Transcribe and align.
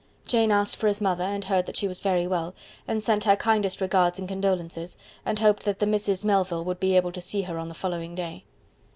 Jane 0.25 0.49
asked 0.51 0.77
for 0.77 0.87
his 0.87 0.99
mother, 0.99 1.23
and 1.23 1.43
heard 1.45 1.67
that 1.67 1.77
she 1.77 1.87
was 1.87 1.99
very 1.99 2.25
well, 2.25 2.55
and 2.87 3.03
sent 3.03 3.25
her 3.25 3.35
kindest 3.35 3.79
regards 3.79 4.17
and 4.17 4.27
condolences, 4.27 4.97
and 5.27 5.37
hoped 5.37 5.63
that 5.65 5.77
the 5.77 5.85
Misses 5.85 6.25
Melville 6.25 6.65
would 6.65 6.79
be 6.79 6.95
able 6.95 7.11
to 7.11 7.21
see 7.21 7.43
her 7.43 7.59
on 7.59 7.67
the 7.67 7.75
following 7.75 8.15
day. 8.15 8.43